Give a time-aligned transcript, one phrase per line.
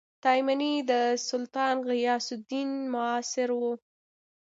[0.23, 0.93] تایمنى د
[1.29, 3.73] سلطان غیاث الدین معاصر وو.